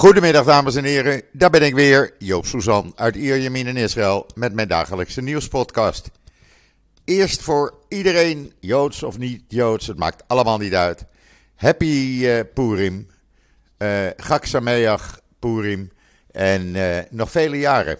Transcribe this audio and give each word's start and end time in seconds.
Goedemiddag 0.00 0.44
dames 0.44 0.76
en 0.76 0.84
heren, 0.84 1.22
daar 1.32 1.50
ben 1.50 1.62
ik 1.62 1.74
weer, 1.74 2.14
Joop 2.18 2.46
Suzan 2.46 2.92
uit 2.96 3.16
Ierjemien 3.16 3.66
in 3.66 3.76
Israël 3.76 4.26
met 4.34 4.52
mijn 4.52 4.68
dagelijkse 4.68 5.20
nieuwspodcast. 5.20 6.10
Eerst 7.04 7.42
voor 7.42 7.74
iedereen, 7.88 8.52
Joods 8.60 9.02
of 9.02 9.18
niet 9.18 9.42
Joods, 9.48 9.86
het 9.86 9.98
maakt 9.98 10.22
allemaal 10.26 10.58
niet 10.58 10.74
uit. 10.74 11.04
Happy 11.56 12.18
uh, 12.20 12.40
Purim, 12.54 13.06
uh, 13.78 14.06
Chag 14.16 14.46
Sameach 14.46 15.20
Purim 15.38 15.90
en 16.30 16.74
uh, 16.74 16.98
nog 17.10 17.30
vele 17.30 17.58
jaren. 17.58 17.98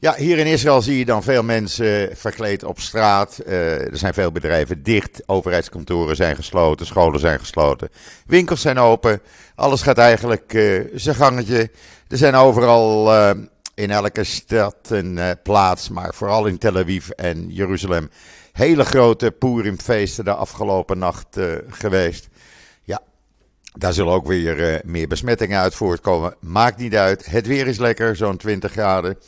Ja, 0.00 0.14
hier 0.16 0.38
in 0.38 0.46
Israël 0.46 0.82
zie 0.82 0.98
je 0.98 1.04
dan 1.04 1.22
veel 1.22 1.42
mensen 1.42 2.16
verkleed 2.16 2.64
op 2.64 2.80
straat. 2.80 3.40
Uh, 3.46 3.90
er 3.90 3.96
zijn 3.96 4.14
veel 4.14 4.32
bedrijven 4.32 4.82
dicht, 4.82 5.22
overheidskantoren 5.26 6.16
zijn 6.16 6.36
gesloten, 6.36 6.86
scholen 6.86 7.20
zijn 7.20 7.38
gesloten, 7.38 7.88
winkels 8.26 8.60
zijn 8.60 8.78
open. 8.78 9.20
Alles 9.54 9.82
gaat 9.82 9.98
eigenlijk 9.98 10.52
uh, 10.52 10.84
zijn 10.94 11.14
gangetje. 11.14 11.70
Er 12.08 12.16
zijn 12.16 12.34
overal 12.34 13.14
uh, 13.14 13.30
in 13.74 13.90
elke 13.90 14.24
stad 14.24 14.76
en 14.90 15.38
plaats, 15.42 15.88
maar 15.88 16.14
vooral 16.14 16.46
in 16.46 16.58
Tel 16.58 16.76
Aviv 16.76 17.08
en 17.08 17.46
Jeruzalem, 17.48 18.10
hele 18.52 18.84
grote 18.84 19.30
Purimfeesten 19.30 20.24
de 20.24 20.34
afgelopen 20.34 20.98
nacht 20.98 21.38
geweest. 21.68 22.28
Ja, 22.82 23.00
daar 23.72 23.92
zullen 23.92 24.12
ook 24.12 24.26
weer 24.26 24.80
meer 24.84 25.08
besmettingen 25.08 25.60
uit 25.60 25.74
voortkomen. 25.74 26.34
Maakt 26.40 26.78
niet 26.78 26.94
uit. 26.94 27.26
Het 27.26 27.46
weer 27.46 27.66
is 27.66 27.78
lekker, 27.78 28.16
zo'n 28.16 28.36
20 28.36 28.72
graden. 28.72 29.18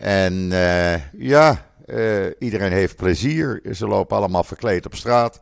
En 0.00 0.50
uh, 0.50 0.94
ja, 1.12 1.66
uh, 1.86 2.26
iedereen 2.38 2.72
heeft 2.72 2.96
plezier. 2.96 3.62
Ze 3.72 3.86
lopen 3.86 4.16
allemaal 4.16 4.44
verkleed 4.44 4.86
op 4.86 4.94
straat. 4.94 5.40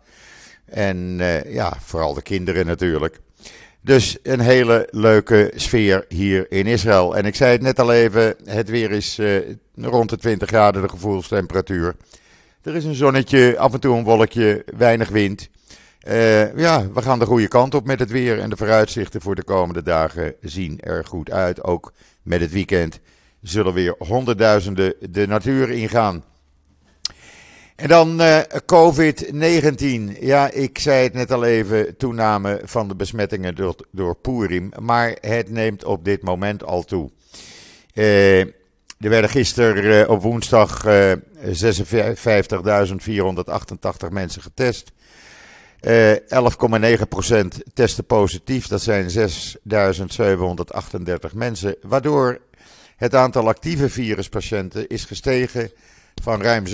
En 0.64 0.96
uh, 1.18 1.54
ja, 1.54 1.76
vooral 1.80 2.14
de 2.14 2.22
kinderen 2.22 2.66
natuurlijk. 2.66 3.20
Dus 3.80 4.18
een 4.22 4.40
hele 4.40 4.88
leuke 4.90 5.52
sfeer 5.54 6.04
hier 6.08 6.46
in 6.48 6.66
Israël. 6.66 7.16
En 7.16 7.24
ik 7.24 7.34
zei 7.34 7.52
het 7.52 7.62
net 7.62 7.78
al 7.78 7.92
even, 7.92 8.34
het 8.44 8.68
weer 8.68 8.90
is 8.90 9.20
rond 9.74 10.10
de 10.10 10.16
20 10.16 10.48
graden 10.48 10.82
de 10.82 10.88
gevoelstemperatuur. 10.88 11.96
Er 12.62 12.76
is 12.76 12.84
een 12.84 12.95
zonnetje, 12.95 13.59
af 13.59 13.72
en 13.72 13.80
toe 13.80 13.96
een 13.96 14.04
wolkje, 14.04 14.65
weinig 14.76 15.09
wind. 15.09 15.48
ja, 16.56 16.88
we 16.93 17.02
gaan 17.02 17.18
de 17.18 17.26
goede 17.26 17.48
kant 17.48 17.74
op 17.74 17.87
met 17.87 17.98
het 17.98 18.10
weer. 18.10 18.38
En 18.38 18.50
de 18.50 18.56
vooruitzichten 18.56 19.20
voor 19.20 19.34
de 19.34 19.45
komende 19.45 19.82
dagen 19.82 20.34
zien 20.40 20.80
er 20.80 21.04
goed 21.04 21.30
uit. 21.30 21.65
Ook 21.65 21.93
met 22.22 22.40
het 22.40 22.52
weekend 22.52 23.00
zullen 23.42 23.72
weer 23.72 23.94
honderdduizenden 23.98 24.94
de 25.10 25.26
natuur 25.26 25.70
ingaan. 25.70 26.24
En 27.78 27.88
dan 27.88 28.20
uh, 28.20 28.38
COVID-19. 28.66 30.18
Ja, 30.20 30.50
ik 30.50 30.78
zei 30.78 31.02
het 31.02 31.14
net 31.14 31.32
al 31.32 31.44
even, 31.44 31.96
toename 31.96 32.60
van 32.64 32.88
de 32.88 32.96
besmettingen 32.96 33.54
door, 33.54 33.74
door. 33.90 34.16
Maar 34.80 35.16
het 35.20 35.50
neemt 35.50 35.84
op 35.84 36.04
dit 36.04 36.22
moment 36.22 36.64
al 36.64 36.82
toe. 36.82 37.10
Uh, 37.94 38.40
er 38.40 38.52
werden 38.98 39.30
gisteren 39.30 39.84
uh, 39.84 40.09
op 40.10 40.22
woensdag 40.22 40.84
56.488 40.84 40.90
mensen 44.10 44.42
getest. 44.42 44.92
11,9% 45.80 45.86
testen 47.74 48.04
positief, 48.04 48.66
dat 48.66 48.82
zijn 48.82 49.09
6.738 49.09 49.14
mensen. 51.34 51.76
Waardoor 51.82 52.40
het 52.99 53.15
aantal 53.15 53.49
actieve 53.49 53.88
viruspatiënten 53.88 54.88
is 54.88 55.04
gestegen 55.04 55.71
van 56.23 56.43
ruim 56.43 56.65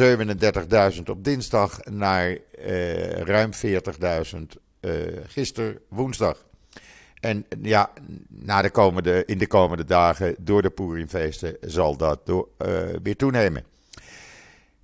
37.000 0.94 1.02
op 1.10 1.24
dinsdag 1.24 1.84
naar 1.84 2.28
uh, 2.30 3.10
ruim 3.10 3.50
40.000 3.66 4.40
uh, 4.80 4.92
gisteren 5.26 5.78
woensdag. 5.88 6.44
En 7.20 7.46
ja, 7.62 7.90
na 8.28 8.62
de 8.62 8.70
komende, 8.70 9.22
in 9.26 9.38
de 9.38 9.46
komende 9.46 9.84
dagen 9.84 10.34
door 10.38 10.62
de 10.62 10.70
Purimfeesten 10.70 11.56
zal 11.60 11.96
dat 11.96 12.20
uh, 12.26 12.36
weer 13.02 13.16
toenemen. 13.16 13.64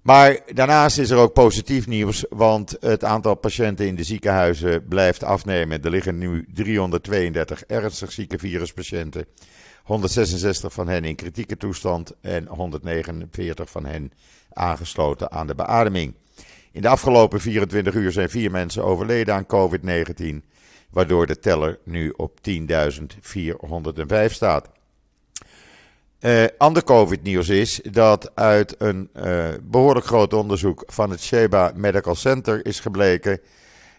Maar 0.02 0.38
daarnaast 0.54 0.98
is 0.98 1.10
er 1.10 1.18
ook 1.18 1.32
positief 1.32 1.86
nieuws, 1.86 2.24
want 2.28 2.76
het 2.80 3.04
aantal 3.04 3.34
patiënten 3.34 3.86
in 3.86 3.96
de 3.96 4.04
ziekenhuizen 4.04 4.88
blijft 4.88 5.24
afnemen. 5.24 5.82
Er 5.82 5.90
liggen 5.90 6.18
nu 6.18 6.46
332 6.54 7.64
ernstig 7.64 8.12
zieke 8.12 8.38
viruspatiënten. 8.38 9.26
166 9.84 10.72
van 10.72 10.88
hen 10.88 11.04
in 11.04 11.14
kritieke 11.14 11.56
toestand 11.56 12.12
en 12.20 12.46
149 12.46 13.70
van 13.70 13.84
hen 13.84 14.12
aangesloten 14.52 15.32
aan 15.32 15.46
de 15.46 15.54
beademing. 15.54 16.14
In 16.72 16.82
de 16.82 16.88
afgelopen 16.88 17.40
24 17.40 17.94
uur 17.94 18.12
zijn 18.12 18.30
vier 18.30 18.50
mensen 18.50 18.84
overleden 18.84 19.34
aan 19.34 19.46
COVID-19, 19.46 20.46
waardoor 20.90 21.26
de 21.26 21.38
teller 21.38 21.78
nu 21.84 22.12
op 22.16 22.38
10.405 22.40 22.54
staat. 24.26 24.68
Uh, 26.20 26.44
ander 26.58 26.84
COVID-nieuws 26.84 27.48
is 27.48 27.80
dat 27.90 28.34
uit 28.34 28.74
een 28.78 29.10
uh, 29.16 29.48
behoorlijk 29.62 30.06
groot 30.06 30.32
onderzoek 30.32 30.82
van 30.86 31.10
het 31.10 31.22
Sheba 31.22 31.72
Medical 31.74 32.14
Center 32.14 32.66
is 32.66 32.80
gebleken 32.80 33.40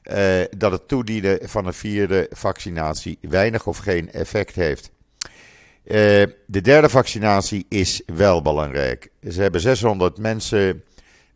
uh, 0.04 0.42
dat 0.58 0.72
het 0.72 0.88
toedienen 0.88 1.40
van 1.42 1.66
een 1.66 1.74
vierde 1.74 2.28
vaccinatie 2.30 3.18
weinig 3.22 3.68
of 3.68 3.78
geen 3.78 4.12
effect 4.12 4.56
heeft. 4.56 4.92
Uh, 5.84 5.96
de 6.46 6.62
derde 6.62 6.90
vaccinatie 6.90 7.66
is 7.70 8.02
wel 8.06 8.42
belangrijk. 8.42 9.12
Ze 9.30 9.42
hebben 9.42 9.62
600 9.62 10.18
mensen 10.18 10.84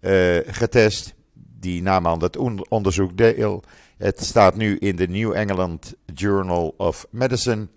uh, 0.01 0.38
getest. 0.45 1.13
Die 1.59 1.81
namen 1.81 2.11
aan 2.11 2.23
het 2.23 2.38
onderzoek 2.69 3.17
deel. 3.17 3.63
Het 3.97 4.23
staat 4.23 4.55
nu 4.55 4.78
in 4.78 4.95
de 4.95 5.07
New 5.07 5.34
England 5.34 5.94
Journal 6.13 6.73
of 6.78 7.07
Medicine. 7.09 7.67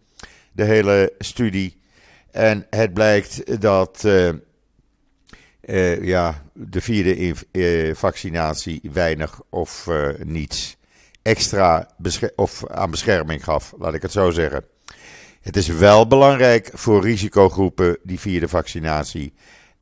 De 0.53 0.65
hele 0.65 1.13
studie. 1.19 1.81
En 2.31 2.67
het 2.71 2.95
blijkt 2.95 3.61
dat 3.61 4.03
uh, 4.05 4.33
ja, 6.05 6.43
de 6.53 6.81
vierde 6.81 7.95
vaccinatie 7.95 8.81
weinig 8.93 9.41
of 9.49 9.89
niets 10.25 10.77
extra 11.23 11.91
of 12.37 12.67
aan 12.67 12.91
bescherming 12.91 13.45
gaf. 13.45 13.75
Laat 13.79 13.95
ik 13.95 14.03
het 14.03 14.13
zo 14.13 14.31
zeggen. 14.31 14.65
Het 15.49 15.57
is 15.57 15.69
wel 15.69 16.07
belangrijk 16.07 16.71
voor 16.73 17.03
risicogroepen 17.03 17.99
die 18.03 18.21
vierde 18.21 18.49
vaccinatie 18.49 19.33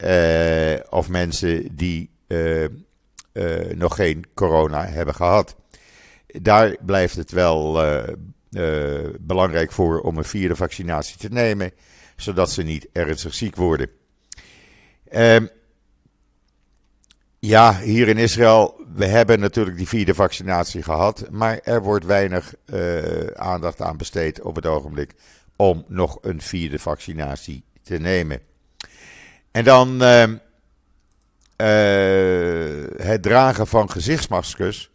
uh, 0.05 0.75
of 0.91 1.09
mensen 1.09 1.77
die 1.77 2.11
uh, 2.29 2.63
uh, 2.63 2.69
nog 3.75 3.95
geen 3.95 4.25
corona 4.35 4.87
hebben 4.87 5.15
gehad. 5.15 5.57
Daar 6.27 6.77
blijft 6.81 7.17
het 7.17 7.31
wel 7.31 7.81
belangrijk 9.21 9.73
voor 9.73 10.01
om 10.01 10.17
een 10.17 10.25
vierde 10.25 10.57
vaccinatie 10.57 11.17
te 11.17 11.29
nemen, 11.29 11.71
zodat 12.17 12.51
ze 12.51 12.63
niet 12.63 12.89
ernstig 12.93 13.35
ziek 13.35 13.57
worden. 13.57 13.89
Ehm, 15.09 15.47
ja, 17.39 17.79
hier 17.79 18.09
in 18.09 18.19
Israël, 18.19 18.81
we 18.95 19.07
hebben 19.07 19.41
natuurlijk 19.41 19.77
die 19.77 19.89
vierde 19.89 20.15
vaccinatie 20.15 20.83
gehad, 20.83 21.27
maar 21.31 21.61
er 21.63 21.83
wordt 21.83 22.05
weinig 22.05 22.55
aandacht 23.35 23.81
aan 23.81 23.97
besteed 23.97 24.41
op 24.41 24.55
het 24.55 24.67
ogenblik 24.67 25.15
om 25.57 25.85
nog 25.89 26.19
een 26.21 26.41
vierde 26.41 26.79
vaccinatie 26.79 27.65
te 27.83 27.99
nemen. 27.99 28.41
En 29.51 29.65
dan 29.65 30.03
uh, 30.03 30.23
uh, 30.23 30.29
het 32.97 33.23
dragen 33.23 33.67
van 33.67 33.91
gezichtsmaskers 33.91 34.91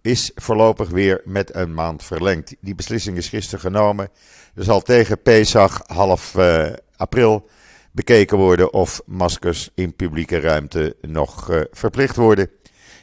is 0.00 0.30
voorlopig 0.34 0.88
weer 0.88 1.20
met 1.24 1.54
een 1.54 1.74
maand 1.74 2.04
verlengd. 2.04 2.54
Die 2.60 2.74
beslissing 2.74 3.16
is 3.16 3.28
gisteren 3.28 3.60
genomen. 3.60 4.08
Er 4.54 4.64
zal 4.64 4.80
tegen 4.80 5.22
Pesach 5.22 5.82
half 5.86 6.34
uh, 6.34 6.68
april 6.96 7.48
bekeken 7.92 8.38
worden 8.38 8.72
of 8.72 9.02
maskers 9.06 9.70
in 9.74 9.96
publieke 9.96 10.40
ruimte 10.40 10.96
nog 11.00 11.50
verplicht 11.70 12.16
worden. 12.16 12.50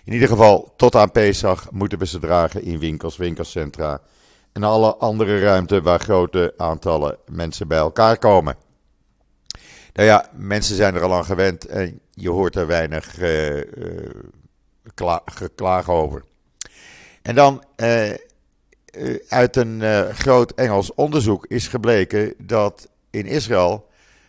In 0.04 0.14
ieder 0.14 0.28
geval 0.28 0.74
tot 0.78 0.96
aan 0.96 1.12
Pesach 1.12 1.72
moeten 1.72 2.00
we 2.00 2.06
ze 2.06 2.20
dragen 2.20 2.64
in 2.64 2.80
winkels, 2.80 3.18
winkelcentra 3.18 4.02
en 4.58 4.64
alle 4.64 4.96
andere 4.96 5.40
ruimte 5.40 5.82
waar 5.82 6.00
grote 6.00 6.54
aantallen 6.58 7.18
mensen 7.32 7.68
bij 7.68 7.78
elkaar 7.78 8.18
komen. 8.18 8.56
Nou 9.94 10.08
ja, 10.08 10.30
mensen 10.34 10.76
zijn 10.76 10.96
er 10.96 11.02
al 11.02 11.14
aan 11.14 11.26
gewend 11.26 11.66
en 11.66 12.00
je 12.12 12.30
hoort 12.30 12.56
er 12.56 12.68
weinig 12.68 13.20
uh, 13.20 13.62
geklaag 15.26 15.90
over. 15.90 16.24
En 17.22 17.36
dan 17.36 17.64
uh, 17.76 18.14
uit 19.30 19.56
een 19.56 19.82
groot 20.14 20.52
Engels 20.52 20.94
onderzoek 20.94 21.46
is 21.46 21.68
gebleken 21.68 22.34
dat 22.38 22.90
in 23.10 23.26
Israël 23.26 23.88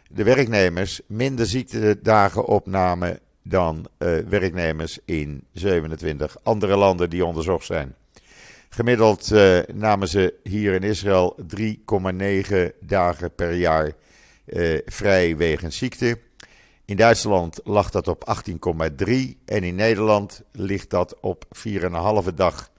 de 0.08 0.22
werknemers 0.22 1.00
minder 1.06 1.46
ziektedagen 1.46 2.44
opnamen 2.44 3.18
dan 3.42 3.86
werknemers 4.28 4.98
in 5.04 5.44
27 5.52 6.36
andere 6.42 6.76
landen 6.76 7.10
die 7.10 7.24
onderzocht 7.24 7.66
zijn. 7.66 7.94
Gemiddeld 8.68 9.30
uh, 9.30 9.58
namen 9.74 10.08
ze 10.08 10.34
hier 10.42 10.74
in 10.74 10.82
Israël 10.82 11.36
3,9 11.56 12.78
dagen 12.80 13.34
per 13.34 13.52
jaar 13.52 13.92
uh, 14.46 14.78
vrij 14.86 15.36
wegens 15.36 15.76
ziekte. 15.76 16.18
In 16.84 16.96
Duitsland 16.96 17.60
lag 17.64 17.90
dat 17.90 18.08
op 18.08 18.40
18,3 18.50 19.14
en 19.44 19.62
in 19.62 19.74
Nederland 19.74 20.42
ligt 20.52 20.90
dat 20.90 21.20
op 21.20 21.44
4,5 21.68 22.34
dag. 22.34 22.70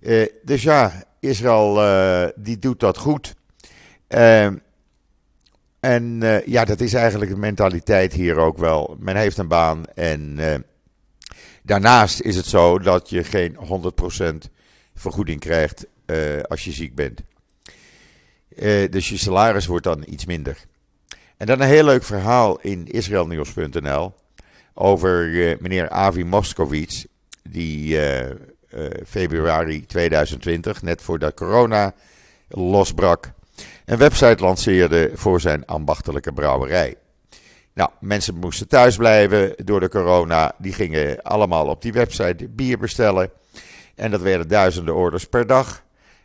Uh, 0.00 0.26
dus 0.42 0.62
ja, 0.62 1.04
Israël 1.20 2.32
die 2.36 2.58
doet 2.58 2.80
dat 2.80 2.98
goed. 2.98 3.34
en 5.80 6.22
ja, 6.46 6.64
dat 6.64 6.80
is 6.80 6.94
eigenlijk 6.94 7.30
de 7.30 7.36
mentaliteit 7.36 8.12
hier 8.12 8.36
ook 8.36 8.58
wel. 8.58 8.96
Men 8.98 9.16
heeft 9.16 9.38
een 9.38 9.48
baan 9.48 9.84
en 9.94 10.38
daarnaast 11.62 12.20
is 12.20 12.36
het 12.36 12.46
zo 12.46 12.78
dat 12.78 13.10
je 13.10 13.24
geen 13.24 13.56
100% 14.48 14.53
vergoeding 14.94 15.40
krijgt 15.40 15.86
als 16.48 16.64
je 16.64 16.72
ziek 16.72 16.94
bent. 16.94 17.20
dus 18.90 19.08
je 19.08 19.16
salaris 19.16 19.66
wordt 19.66 19.84
dan 19.84 20.04
iets 20.06 20.24
minder. 20.24 20.56
En 21.36 21.46
dan 21.46 21.60
een 21.60 21.68
heel 21.68 21.84
leuk 21.84 22.04
verhaal 22.04 22.60
in 22.60 22.86
israelnieuws.nl 22.86 24.14
over 24.74 25.28
meneer 25.60 25.88
Avi 25.90 26.24
Moskowitz, 26.24 27.04
die 27.42 27.98
februari 29.06 29.86
2020, 29.86 30.82
net 30.82 31.02
voordat 31.02 31.34
corona 31.34 31.94
losbrak, 32.48 33.32
een 33.84 33.98
website 33.98 34.42
lanceerde 34.42 35.10
voor 35.14 35.40
zijn 35.40 35.66
ambachtelijke 35.66 36.32
brouwerij. 36.32 36.96
Nou, 37.72 37.90
mensen 38.00 38.34
moesten 38.34 38.68
thuis 38.68 38.96
blijven 38.96 39.54
door 39.64 39.80
de 39.80 39.88
corona. 39.88 40.54
Die 40.58 40.72
gingen 40.72 41.22
allemaal 41.22 41.66
op 41.66 41.82
die 41.82 41.92
website 41.92 42.48
bier 42.48 42.78
bestellen. 42.78 43.30
En 43.94 44.10
dat 44.10 44.20
werden 44.20 44.48
duizenden 44.48 44.94
orders 44.94 45.24
per 45.24 45.46
dag. 45.46 45.84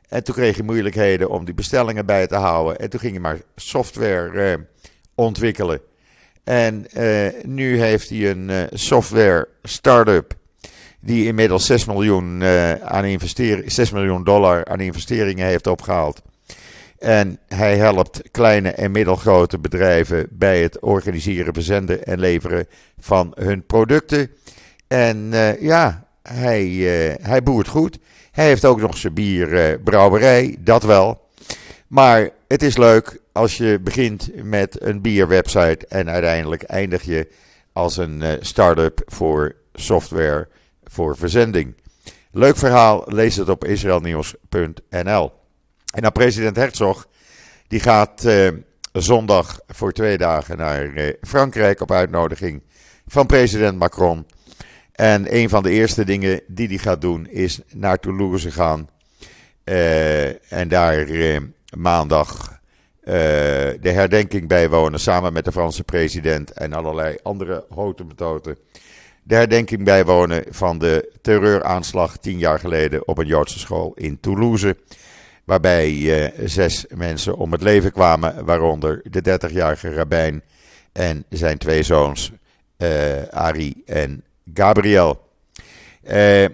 En 0.10 0.24
toen 0.24 0.36
kreeg 0.36 0.56
je 0.56 0.64
moeilijkheden 0.64 1.30
om 1.30 1.46
die 1.46 1.54
bestellingen 1.54 2.06
bij 2.06 2.28
te 2.28 2.36
houden. 2.36 2.80
En 2.80 2.90
toen 2.90 3.00
ging 3.00 3.14
je 3.14 3.20
maar 3.20 3.42
software 3.56 4.58
uh, 4.58 4.64
ontwikkelen. 5.16 5.82
En 6.44 6.86
uh, 6.98 7.28
nu 7.44 7.80
heeft 7.82 8.10
hij 8.10 8.30
een 8.30 8.50
uh, 8.50 8.64
software 8.72 9.48
start-up 9.64 10.34
die 11.00 11.26
inmiddels 11.26 11.66
6 11.66 11.86
miljoen, 11.86 12.44
aan 12.82 13.20
6 13.66 13.92
miljoen 13.92 14.24
dollar 14.24 14.66
aan 14.66 14.80
investeringen 14.80 15.48
heeft 15.48 15.68
opgehaald. 15.68 16.22
En 16.98 17.40
hij 17.48 17.78
helpt 17.78 18.22
kleine 18.32 18.70
en 18.70 18.92
middelgrote 18.92 19.60
bedrijven 19.60 20.28
bij 20.30 20.62
het 20.62 20.80
organiseren, 20.80 21.54
verzenden 21.54 22.04
en 22.04 22.20
leveren 22.20 22.68
van 22.98 23.32
hun 23.36 23.66
producten. 23.66 24.32
En 24.88 25.32
ja, 25.60 26.09
hij, 26.34 26.66
uh, 26.66 27.14
hij 27.22 27.44
boert 27.44 27.68
goed. 27.68 27.98
Hij 28.32 28.46
heeft 28.46 28.66
ook 28.66 28.82
nog 28.82 28.98
zijn 28.98 29.14
bierbrouwerij, 29.14 30.56
dat 30.60 30.84
wel. 30.84 31.28
Maar 31.88 32.30
het 32.48 32.64
is 32.64 32.78
leuk 32.78 33.22
als 33.32 33.58
je 33.58 33.80
begint 33.84 34.30
met 34.44 34.82
een 34.82 35.02
bierwebsite 35.02 35.88
en 35.88 36.10
uiteindelijk 36.10 36.64
eindig 36.64 37.04
je 37.04 37.28
als 37.74 37.98
een 37.98 38.38
start-up 38.40 39.02
voor 39.06 39.56
software 39.74 40.48
voor 40.84 41.18
verzending. 41.18 41.76
Leuk 42.32 42.58
verhaal, 42.58 43.04
lees 43.06 43.36
het 43.36 43.50
op 43.50 43.66
israelnieuws.nl. 43.66 45.32
En 45.94 46.02
dan 46.02 46.12
president 46.12 46.56
Herzog, 46.56 47.08
die 47.68 47.80
gaat 47.80 48.26
eh, 48.26 48.48
zondag 48.92 49.60
voor 49.68 49.92
twee 49.92 50.18
dagen 50.18 50.58
naar 50.58 50.94
eh, 50.94 51.14
Frankrijk 51.22 51.82
op 51.82 51.92
uitnodiging 51.92 52.62
van 53.08 53.26
president 53.26 53.78
Macron. 53.78 54.26
En 55.00 55.36
een 55.36 55.50
van 55.50 55.64
de 55.64 55.70
eerste 55.70 56.06
dingen 56.06 56.42
die 56.48 56.68
hij 56.68 56.78
gaat 56.78 57.02
doen 57.02 57.28
is 57.28 57.60
naar 57.74 58.00
Toulouse 58.00 58.52
gaan. 58.52 58.90
Uh, 59.66 60.52
en 60.52 60.68
daar 60.68 61.08
maandag 61.78 62.58
de 63.04 63.80
herdenking 63.82 64.48
bijwonen 64.48 65.00
samen 65.00 65.34
met 65.34 65.46
de 65.46 65.52
Franse 65.52 65.84
president 65.84 66.52
en 66.52 66.74
allerlei 66.74 67.18
andere 67.24 67.66
houten 67.70 68.08
betoten 68.08 68.58
de 69.24 69.36
herdenking 69.36 69.84
bijwonen 69.84 70.44
van 70.50 70.78
de 70.78 71.12
terreuraanslag 71.22 72.18
tien 72.18 72.38
jaar 72.38 72.60
geleden 72.60 73.08
op 73.08 73.18
een 73.18 73.28
Joodse 73.28 73.60
school 73.60 73.94
in 73.96 74.20
Toulouse. 74.20 74.78
Waarbij 75.44 76.32
zes 76.46 76.86
mensen 76.96 77.38
om 77.38 77.52
het 77.52 77.62
leven 77.62 77.92
kwamen, 77.92 78.46
waaronder 78.46 79.02
de 79.04 79.40
30-jarige 79.40 79.94
rabbijn 79.94 80.44
en 80.92 81.26
zijn 81.30 81.58
twee 81.58 81.84
zoons, 81.84 82.32
Ari 83.30 83.82
en 83.86 84.24
Gabriel. 84.54 85.28
Uh, 86.12 86.46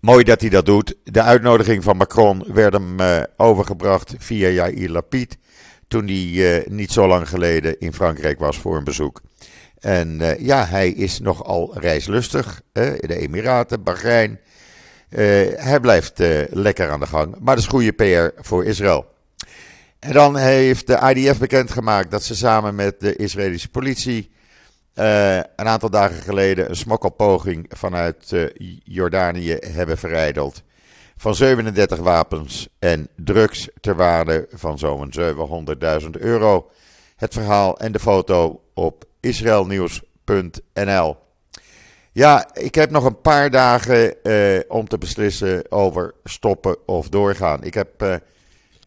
mooi 0.00 0.24
dat 0.24 0.40
hij 0.40 0.50
dat 0.50 0.66
doet. 0.66 0.94
De 1.04 1.22
uitnodiging 1.22 1.82
van 1.82 1.96
Macron 1.96 2.44
werd 2.52 2.72
hem 2.72 2.96
overgebracht 3.36 4.14
via 4.18 4.48
Yair 4.48 4.90
Lapid. 4.90 5.36
Toen 5.88 6.06
hij 6.06 6.64
niet 6.68 6.92
zo 6.92 7.06
lang 7.06 7.28
geleden 7.28 7.78
in 7.80 7.92
Frankrijk 7.92 8.38
was 8.38 8.58
voor 8.58 8.76
een 8.76 8.84
bezoek. 8.84 9.20
En 9.78 10.36
ja, 10.38 10.66
hij 10.66 10.90
is 10.90 11.20
nogal 11.20 11.78
reislustig. 11.78 12.62
in 12.72 13.08
de 13.08 13.16
Emiraten, 13.16 13.82
Bahrein. 13.82 14.40
Hij 15.56 15.80
blijft 15.80 16.22
lekker 16.50 16.90
aan 16.90 17.00
de 17.00 17.06
gang. 17.06 17.34
Maar 17.38 17.54
dat 17.54 17.64
is 17.64 17.70
goede 17.70 17.92
PR 17.92 18.42
voor 18.42 18.64
Israël. 18.64 19.06
En 19.98 20.12
dan 20.12 20.36
heeft 20.36 20.86
de 20.86 21.14
IDF 21.14 21.38
bekendgemaakt 21.38 22.10
dat 22.10 22.22
ze 22.22 22.36
samen 22.36 22.74
met 22.74 23.00
de 23.00 23.16
Israëlische 23.16 23.68
politie. 23.68 24.30
Een 24.98 25.68
aantal 25.68 25.90
dagen 25.90 26.22
geleden 26.22 26.68
een 26.68 26.76
smokkelpoging 26.76 27.66
vanuit 27.68 28.34
Jordanië 28.84 29.56
hebben 29.60 29.98
verijdeld. 29.98 30.62
Van 31.16 31.34
37 31.34 31.98
wapens 31.98 32.68
en 32.78 33.08
drugs 33.16 33.68
ter 33.80 33.94
waarde 33.94 34.46
van 34.50 34.78
zo'n 34.78 35.12
700.000 35.20 36.10
euro. 36.10 36.70
Het 37.16 37.32
verhaal 37.32 37.78
en 37.78 37.92
de 37.92 37.98
foto 37.98 38.62
op 38.74 39.04
israelnieuws.nl. 39.20 41.16
Ja, 42.12 42.54
ik 42.54 42.74
heb 42.74 42.90
nog 42.90 43.04
een 43.04 43.20
paar 43.20 43.50
dagen 43.50 44.22
eh, 44.22 44.60
om 44.68 44.88
te 44.88 44.98
beslissen 44.98 45.70
over 45.70 46.14
stoppen 46.24 46.76
of 46.86 47.08
doorgaan. 47.08 47.64
Ik 47.64 47.74
heb, 47.74 48.02
eh, 48.02 48.14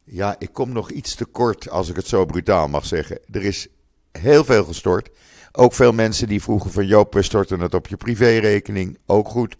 ja, 0.03 0.35
ik 0.39 0.53
kom 0.53 0.71
nog 0.71 0.89
iets 0.91 1.15
te 1.15 1.25
kort 1.25 1.69
als 1.69 1.89
ik 1.89 1.95
het 1.95 2.07
zo 2.07 2.25
brutaal 2.25 2.67
mag 2.67 2.85
zeggen. 2.85 3.19
Er 3.31 3.43
is 3.43 3.67
heel 4.11 4.43
veel 4.43 4.63
gestort. 4.63 5.09
Ook 5.53 5.73
veel 5.73 5.91
mensen 5.91 6.27
die 6.27 6.41
vroegen 6.41 6.71
van 6.71 6.87
Joop, 6.87 7.13
we 7.13 7.21
storten 7.21 7.59
het 7.59 7.73
op 7.73 7.87
je 7.87 7.97
privérekening. 7.97 8.97
Ook 9.05 9.27
goed. 9.27 9.55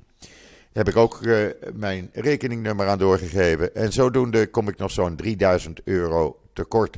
Heb 0.74 0.88
ik 0.88 0.96
ook 0.96 1.22
uh, 1.22 1.48
mijn 1.74 2.10
rekeningnummer 2.14 2.88
aan 2.88 2.98
doorgegeven. 2.98 3.76
En 3.76 3.94
zodoende 3.94 4.48
kom 4.48 4.68
ik 4.68 4.78
nog 4.78 4.92
zo'n 4.92 5.16
3000 5.16 5.82
euro 5.84 6.40
tekort. 6.54 6.98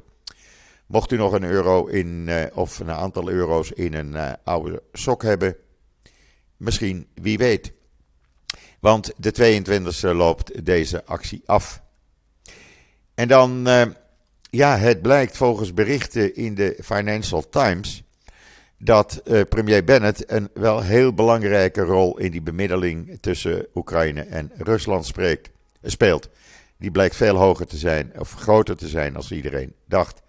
Mocht 0.85 1.11
u 1.11 1.17
nog 1.17 1.33
een 1.33 1.43
euro 1.43 1.85
in, 1.85 2.25
uh, 2.27 2.43
of 2.53 2.79
een 2.79 2.91
aantal 2.91 3.29
euro's 3.29 3.71
in 3.71 3.93
een 3.93 4.11
uh, 4.11 4.31
oude 4.43 4.83
sok 4.91 5.23
hebben, 5.23 5.55
misschien, 6.57 7.07
wie 7.13 7.37
weet. 7.37 7.73
Want 8.79 9.13
de 9.17 9.61
22e 9.63 10.15
loopt 10.15 10.65
deze 10.65 11.05
actie 11.05 11.41
af. 11.45 11.81
En 13.13 13.27
dan, 13.27 13.67
ja, 14.49 14.77
het 14.77 15.01
blijkt 15.01 15.37
volgens 15.37 15.73
berichten 15.73 16.35
in 16.35 16.55
de 16.55 16.77
Financial 16.81 17.49
Times 17.49 18.03
dat 18.83 19.21
premier 19.49 19.83
Bennett 19.83 20.31
een 20.31 20.49
wel 20.53 20.81
heel 20.81 21.13
belangrijke 21.13 21.81
rol 21.81 22.17
in 22.19 22.31
die 22.31 22.41
bemiddeling 22.41 23.17
tussen 23.21 23.67
Oekraïne 23.75 24.21
en 24.21 24.51
Rusland 24.57 25.11
speelt. 25.81 26.29
Die 26.77 26.91
blijkt 26.91 27.15
veel 27.15 27.35
hoger 27.35 27.67
te 27.67 27.77
zijn, 27.77 28.11
of 28.19 28.31
groter 28.31 28.77
te 28.77 28.87
zijn 28.87 29.15
als 29.15 29.31
iedereen 29.31 29.73
dacht. 29.87 30.21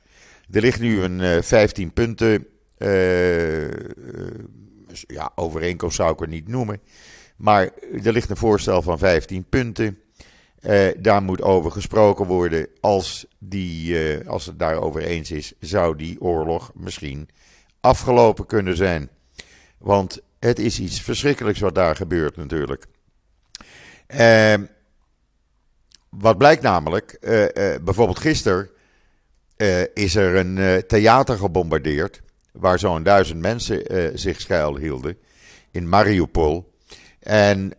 Er 0.51 0.61
ligt 0.61 0.81
nu 0.81 1.03
een 1.03 1.19
uh, 1.19 1.37
eh, 1.37 1.43
15 1.43 1.93
punten 1.93 2.47
uh, 2.79 3.71
ja, 5.07 5.33
overeenkomst 5.35 5.97
zou 5.97 6.13
ik 6.13 6.19
het 6.19 6.31
niet 6.31 6.49
noemen. 6.49 6.81
Maar 7.37 7.71
er 8.05 8.13
ligt 8.13 8.31
een 8.31 8.37
voorstel 8.37 8.83
van 8.83 8.99
15 8.99 9.45
punten. 9.49 9.99
Daar 10.99 11.23
moet 11.23 11.43
over 11.43 11.71
gesproken 11.71 12.27
worden. 12.27 12.69
Als, 12.81 13.27
die, 13.39 13.99
als 14.27 14.47
het 14.47 14.59
daarover 14.59 15.03
eens 15.03 15.31
is, 15.31 15.53
zou 15.61 15.97
die 15.97 16.21
oorlog 16.21 16.71
misschien 16.75 17.29
afgelopen 17.85 18.47
kunnen 18.47 18.77
zijn. 18.77 19.09
Want 19.79 20.21
het 20.39 20.59
is 20.59 20.81
iets 20.81 21.01
verschrikkelijks 21.01 21.61
wat 21.61 21.75
daar 21.75 21.97
gebeurt 21.97 22.37
natuurlijk. 22.37 22.87
wat 26.09 26.39
blijkt 26.39 26.63
namelijk, 26.63 27.19
bijvoorbeeld 27.85 28.19
gisteren 28.19 28.71
uh, 29.57 29.83
is 29.95 30.15
er 30.15 30.37
een 30.37 30.83
theater 30.87 31.37
gebombardeerd. 31.37 32.23
Waar 32.53 32.79
zo'n 32.79 33.03
duizend 33.03 33.41
mensen 33.41 33.83
zich 34.19 34.41
schuilhielden. 34.41 35.19
In 35.71 35.89
Mariupol. 35.89 36.73
En 37.21 37.73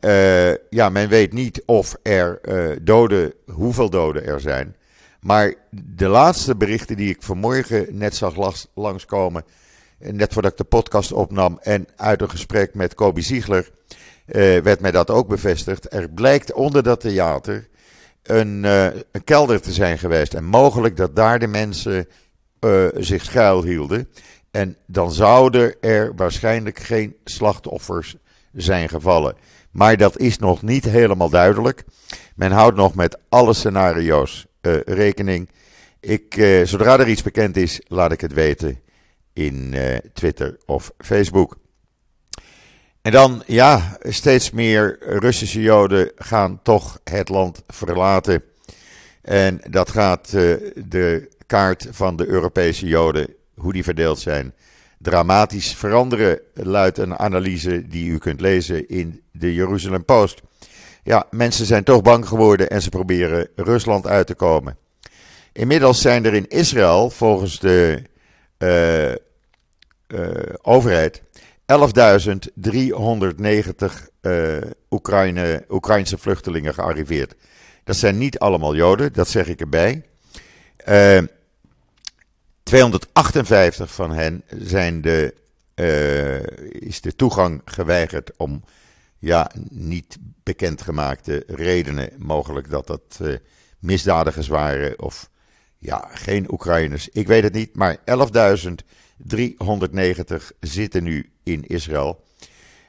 ja, 0.69 0.89
men 0.89 1.09
weet 1.09 1.33
niet 1.33 1.63
of 1.65 1.95
er 2.03 2.39
doden, 2.81 3.33
hoeveel 3.51 3.89
doden 3.89 4.25
er 4.25 4.39
zijn. 4.39 4.75
Maar 5.19 5.53
de 5.69 6.07
laatste 6.07 6.55
berichten 6.55 6.95
die 6.97 7.09
ik 7.09 7.21
vanmorgen 7.23 7.97
net 7.97 8.15
zag 8.15 8.53
langskomen. 8.73 9.43
Net 9.97 10.33
voordat 10.33 10.51
ik 10.51 10.57
de 10.57 10.63
podcast 10.63 11.11
opnam. 11.11 11.59
En 11.61 11.87
uit 11.95 12.21
een 12.21 12.29
gesprek 12.29 12.73
met 12.73 12.93
Kobe 12.93 13.21
Ziegler. 13.21 13.71
werd 14.63 14.79
mij 14.79 14.91
dat 14.91 15.09
ook 15.09 15.27
bevestigd. 15.27 15.93
Er 15.93 16.09
blijkt 16.09 16.53
onder 16.53 16.83
dat 16.83 16.99
theater 16.99 17.67
een, 18.23 18.63
uh, 18.63 18.85
een 18.85 19.23
kelder 19.23 19.61
te 19.61 19.71
zijn 19.71 19.97
geweest. 19.97 20.33
En 20.33 20.43
mogelijk 20.43 20.97
dat 20.97 21.15
daar 21.15 21.39
de 21.39 21.47
mensen 21.47 22.07
uh, 22.59 22.87
zich 22.95 23.23
schuilhielden. 23.23 24.09
En 24.51 24.77
dan 24.87 25.11
zouden 25.11 25.75
er 25.81 26.15
waarschijnlijk 26.15 26.79
geen 26.79 27.15
slachtoffers 27.23 28.15
zijn 28.53 28.89
gevallen. 28.89 29.35
Maar 29.71 29.97
dat 29.97 30.17
is 30.17 30.37
nog 30.37 30.61
niet 30.61 30.83
helemaal 30.83 31.29
duidelijk. 31.29 31.83
Men 32.35 32.51
houdt 32.51 32.77
nog 32.77 32.95
met 32.95 33.17
alle 33.29 33.53
scenario's 33.53 34.45
rekening. 34.85 35.49
Ik, 35.99 36.37
eh, 36.37 36.65
zodra 36.65 36.99
er 36.99 37.07
iets 37.07 37.23
bekend 37.23 37.57
is, 37.57 37.81
laat 37.87 38.11
ik 38.11 38.21
het 38.21 38.33
weten 38.33 38.79
in 39.35 39.73
eh, 39.73 39.97
Twitter 40.13 40.57
of 40.65 40.91
Facebook. 40.97 41.57
En 43.01 43.11
dan, 43.11 43.43
ja, 43.45 43.97
steeds 44.01 44.51
meer 44.51 44.97
Russische 44.99 45.61
Joden 45.61 46.11
gaan 46.15 46.59
toch 46.63 46.99
het 47.03 47.29
land 47.29 47.63
verlaten. 47.67 48.43
En 49.21 49.61
dat 49.69 49.89
gaat 49.89 50.31
uh, 50.35 50.55
de 50.75 51.29
kaart 51.45 51.87
van 51.91 52.15
de 52.15 52.27
Europese 52.27 52.87
Joden, 52.87 53.27
hoe 53.55 53.73
die 53.73 53.83
verdeeld 53.83 54.19
zijn, 54.19 54.53
dramatisch 54.99 55.73
veranderen, 55.75 56.39
luidt 56.53 56.97
een 56.97 57.17
analyse 57.17 57.87
die 57.87 58.09
u 58.09 58.17
kunt 58.17 58.41
lezen 58.41 58.87
in 58.87 59.21
de 59.31 59.53
Jeruzalem 59.53 60.05
Post. 60.05 60.41
Ja, 61.03 61.27
mensen 61.29 61.65
zijn 61.65 61.83
toch 61.83 62.01
bang 62.01 62.27
geworden 62.27 62.69
en 62.69 62.81
ze 62.81 62.89
proberen 62.89 63.47
Rusland 63.55 64.07
uit 64.07 64.27
te 64.27 64.35
komen. 64.35 64.77
Inmiddels 65.51 66.01
zijn 66.01 66.25
er 66.25 66.33
in 66.33 66.47
Israël, 66.47 67.09
volgens 67.09 67.59
de 67.59 68.01
uh, 68.59 69.24
uh, 70.07 70.29
overheid, 70.61 71.21
11.390 71.21 71.27
uh, 74.21 74.57
Oekraïne, 74.89 75.65
Oekraïnse 75.69 76.17
vluchtelingen 76.17 76.73
gearriveerd. 76.73 77.35
Dat 77.83 77.95
zijn 77.95 78.17
niet 78.17 78.39
allemaal 78.39 78.75
Joden, 78.75 79.13
dat 79.13 79.27
zeg 79.27 79.47
ik 79.47 79.59
erbij. 79.59 80.03
258 82.63 83.93
van 83.93 84.11
hen 84.11 84.43
zijn 84.47 85.01
de, 85.01 85.33
is 86.79 87.01
de 87.01 87.15
toegang 87.15 87.61
geweigerd 87.65 88.31
om 88.37 88.63
ja, 89.19 89.51
niet 89.69 90.17
bekendgemaakte 90.43 91.43
redenen. 91.47 92.09
Mogelijk 92.17 92.69
dat 92.69 92.87
dat 92.87 93.19
misdadigers 93.79 94.47
waren 94.47 95.01
of 95.01 95.29
ja, 95.79 96.09
geen 96.13 96.51
Oekraïners. 96.51 97.09
Ik 97.09 97.27
weet 97.27 97.43
het 97.43 97.53
niet, 97.53 97.75
maar 97.75 97.97
11.390 99.23 100.57
zitten 100.59 101.03
nu 101.03 101.31
in 101.43 101.63
Israël. 101.67 102.23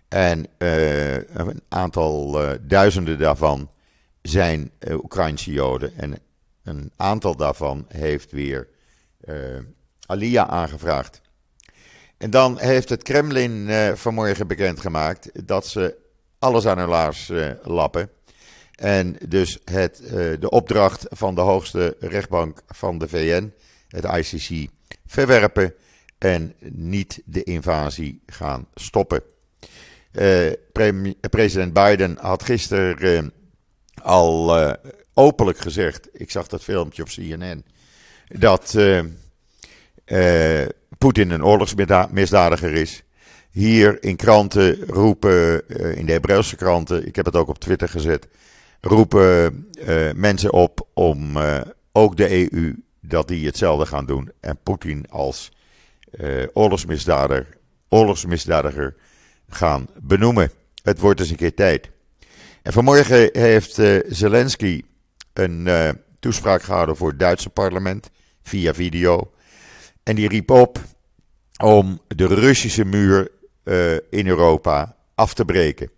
En 0.09 0.47
uh, 0.59 1.15
een 1.15 1.63
aantal 1.69 2.43
uh, 2.43 2.51
duizenden 2.61 3.19
daarvan 3.19 3.71
zijn 4.23 4.71
uh, 4.81 4.97
Oekraïnse 4.97 5.53
Joden. 5.53 5.93
En 5.97 6.19
een 6.63 6.93
aantal 6.97 7.37
daarvan 7.37 7.87
heeft 7.89 8.33
weer 8.33 8.69
Alia 10.07 10.47
aangevraagd. 10.47 11.21
En 12.17 12.31
dan 12.31 12.59
heeft 12.59 12.89
het 12.89 13.03
Kremlin 13.03 13.69
vanmorgen 13.97 14.47
bekendgemaakt 14.47 15.47
dat 15.47 15.67
ze 15.67 15.97
alles 16.39 16.67
aan 16.67 16.79
hun 16.79 16.89
laars 16.89 17.33
lappen. 17.63 18.11
En 18.75 19.17
dus 19.29 19.59
het, 19.65 20.03
de 20.41 20.51
opdracht 20.51 21.07
van 21.09 21.35
de 21.35 21.41
hoogste 21.41 21.97
rechtbank 22.01 22.63
van 22.67 22.99
de 22.99 23.09
VN, 23.09 23.53
het 23.89 24.05
ICC, 24.05 24.71
verwerpen 25.07 25.75
en 26.19 26.55
niet 26.71 27.23
de 27.25 27.43
invasie 27.43 28.23
gaan 28.27 28.67
stoppen. 28.75 29.23
Pre 30.73 31.17
president 31.31 31.73
Biden 31.73 32.17
had 32.21 32.43
gisteren 32.43 33.25
uh, 33.25 33.29
al 34.03 34.59
uh, 34.59 34.73
openlijk 35.15 35.59
gezegd, 35.59 36.09
ik 36.13 36.31
zag 36.31 36.47
dat 36.47 36.63
filmpje 36.63 37.03
op 37.03 37.09
CNN, 37.09 37.65
dat 38.29 38.77
Poetin 40.99 41.31
een 41.31 41.45
oorlogsmisdadiger 41.45 42.73
is. 42.73 43.03
Hier 43.51 44.03
in 44.03 44.17
kranten 44.17 44.87
roepen, 44.87 45.69
in 45.97 46.07
de 46.07 46.13
Hebreeuwse 46.13 46.57
kranten, 46.57 47.07
ik 47.07 47.17
heb 47.17 47.25
het 47.25 47.37
ook 47.37 47.49
op 47.49 47.59
Twitter 47.59 47.89
gezet, 47.89 48.29
roepen 48.81 49.67
mensen 50.15 50.53
op 50.53 50.89
om 50.95 51.37
ook 51.93 52.17
de 52.17 52.53
EU 52.53 52.75
dat 53.01 53.29
die 53.29 53.47
hetzelfde 53.47 53.87
gaan 53.87 54.07
doen 54.07 54.31
en 54.41 54.59
Poetin 54.63 55.05
als 55.09 55.51
uh, 56.17 56.47
oorlogsmisdadiger, 56.53 57.47
oorlogsmisdadiger 57.89 58.95
gaan 59.49 59.89
benoemen. 60.03 60.51
Het 60.83 60.99
wordt 60.99 61.19
dus 61.19 61.31
een 61.31 61.37
keer 61.37 61.55
tijd. 61.55 61.91
En 62.63 62.73
vanmorgen 62.73 63.29
heeft 63.33 63.79
uh, 63.79 63.99
Zelensky 64.07 64.83
een 65.33 65.67
uh, 65.67 65.89
toespraak 66.21 66.63
gehouden 66.63 66.97
voor 66.97 67.09
het 67.09 67.19
Duitse 67.19 67.51
parlement 67.51 68.11
via 68.43 68.75
video. 68.75 69.33
En 70.03 70.15
die 70.15 70.29
riep 70.29 70.51
op 70.51 70.79
om 71.63 72.01
de 72.07 72.27
Russische 72.27 72.85
muur 72.85 73.31
in 74.11 74.27
Europa 74.27 74.97
af 75.15 75.35
te 75.35 75.45
breken. 75.45 75.91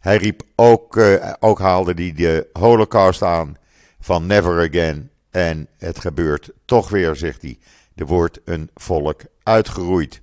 Hij 0.00 0.16
riep 0.16 0.42
ook, 0.54 1.00
ook 1.38 1.58
haalde 1.58 1.92
hij 1.94 2.12
de 2.12 2.48
Holocaust 2.52 3.22
aan 3.22 3.56
van 4.00 4.26
Never 4.26 4.68
Again. 4.68 5.10
En 5.30 5.68
het 5.78 5.98
gebeurt 5.98 6.50
toch 6.64 6.88
weer, 6.88 7.16
zegt 7.16 7.42
hij. 7.42 7.58
Er 8.00 8.06
wordt 8.06 8.40
een 8.44 8.70
volk 8.74 9.20
uitgeroeid. 9.42 10.20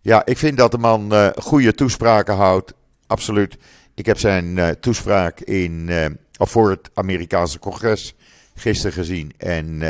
Ja, 0.00 0.24
ik 0.24 0.38
vind 0.38 0.56
dat 0.56 0.70
de 0.70 0.78
man 0.78 1.12
uh, 1.12 1.28
goede 1.36 1.74
toespraken 1.74 2.34
houdt. 2.34 2.74
Absoluut. 3.06 3.58
Ik 3.94 4.06
heb 4.06 4.18
zijn 4.18 4.56
uh, 4.56 4.68
toespraak 4.68 5.40
in, 5.40 5.90
of 6.38 6.50
voor 6.50 6.70
het 6.70 6.90
Amerikaanse 6.94 7.58
congres 7.58 8.14
gisteren 8.54 8.92
gezien. 8.92 9.32
En 9.36 9.82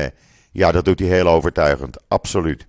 ja, 0.51 0.73
dat 0.73 0.85
doet 0.85 0.99
hij 0.99 1.09
heel 1.09 1.29
overtuigend. 1.29 1.97
Absoluut. 2.09 2.67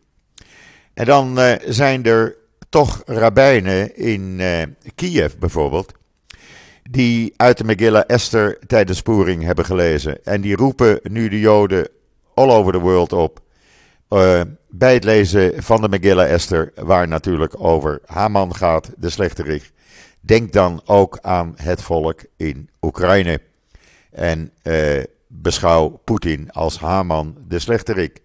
En 0.94 1.06
dan 1.06 1.40
zijn 1.66 2.06
er 2.06 2.36
toch 2.70 3.02
rabbijnen 3.06 3.96
in 3.96 4.42
Kiev 4.96 5.34
bijvoorbeeld. 5.36 5.92
Die 6.90 7.34
uit 7.38 7.58
de 7.58 7.64
Megillah 7.64 8.04
Esther 8.08 8.60
tijdens 8.68 8.98
spoering 8.98 9.44
hebben 9.44 9.66
gelezen. 9.66 10.26
En 10.26 10.42
die 10.42 10.56
roepen 10.56 11.00
nu 11.04 11.30
de 11.30 11.40
Joden 11.40 11.90
all 12.34 12.50
over 12.50 12.74
the 12.74 12.80
world 12.80 13.14
op 13.14 13.42
uh, 14.10 14.42
bij 14.70 14.94
het 14.94 15.04
lezen 15.04 15.64
van 15.64 15.82
de 15.82 15.90
Megillah 15.90 16.32
Esther, 16.32 16.72
waar 16.76 17.08
natuurlijk 17.08 17.64
over 17.64 18.02
Haman 18.06 18.56
gaat, 18.56 18.92
de 18.98 19.10
slechterik. 19.10 19.72
Denk 20.22 20.54
dan 20.54 20.82
ook 20.86 21.18
aan 21.22 21.54
het 21.56 21.82
volk 21.82 22.22
in 22.38 22.70
Oekraïne. 22.82 23.42
En 24.12 24.52
uh, 24.64 25.04
beschouw 25.28 25.90
Poetin 25.90 26.52
als 26.52 26.80
Haman, 26.80 27.38
de 27.48 27.60
slechterik. 27.60 28.22